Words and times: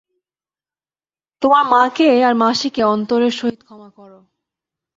তোমার 1.41 1.63
মাকে 1.65 2.09
আর 2.23 2.33
মাসিকে 2.35 2.81
অন্তরের 2.85 3.33
সহিত 3.33 3.59
ক্ষমা 3.63 3.89
করো। 3.89 4.19